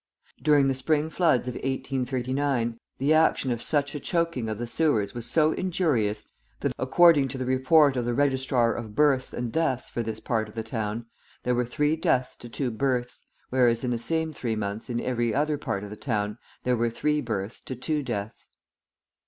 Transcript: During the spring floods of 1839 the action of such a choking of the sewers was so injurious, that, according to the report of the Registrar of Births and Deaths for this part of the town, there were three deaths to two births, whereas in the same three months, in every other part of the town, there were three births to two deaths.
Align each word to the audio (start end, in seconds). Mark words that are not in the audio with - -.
During 0.41 0.67
the 0.67 0.73
spring 0.73 1.11
floods 1.11 1.47
of 1.47 1.53
1839 1.53 2.79
the 2.97 3.13
action 3.13 3.51
of 3.51 3.61
such 3.61 3.93
a 3.93 3.99
choking 3.99 4.49
of 4.49 4.57
the 4.57 4.65
sewers 4.65 5.13
was 5.13 5.27
so 5.29 5.51
injurious, 5.51 6.27
that, 6.61 6.73
according 6.79 7.27
to 7.27 7.37
the 7.37 7.45
report 7.45 7.95
of 7.95 8.05
the 8.05 8.15
Registrar 8.15 8.73
of 8.73 8.95
Births 8.95 9.31
and 9.31 9.51
Deaths 9.51 9.89
for 9.91 10.01
this 10.01 10.19
part 10.19 10.49
of 10.49 10.55
the 10.55 10.63
town, 10.63 11.05
there 11.43 11.53
were 11.53 11.65
three 11.67 11.95
deaths 11.95 12.35
to 12.37 12.49
two 12.49 12.71
births, 12.71 13.21
whereas 13.51 13.83
in 13.83 13.91
the 13.91 13.99
same 13.99 14.33
three 14.33 14.55
months, 14.55 14.89
in 14.89 14.99
every 14.99 15.35
other 15.35 15.59
part 15.59 15.83
of 15.83 15.91
the 15.91 15.95
town, 15.95 16.39
there 16.63 16.75
were 16.75 16.89
three 16.89 17.21
births 17.21 17.61
to 17.61 17.75
two 17.75 18.01
deaths. 18.01 18.49